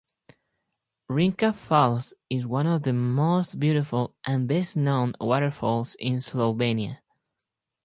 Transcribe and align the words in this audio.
Rinka 1.09 1.53
Falls 1.53 2.15
is 2.27 2.47
one 2.47 2.65
of 2.65 2.81
the 2.81 2.91
most 2.91 3.59
beautiful 3.59 4.15
and 4.25 4.47
best-known 4.47 5.13
waterfalls 5.21 5.95
in 5.99 6.15
Slovenia. 6.17 6.97